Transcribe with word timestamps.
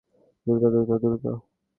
দ্রুত, 0.47 0.63
দ্রুত, 0.73 0.89
দ্রুত! 1.03 1.25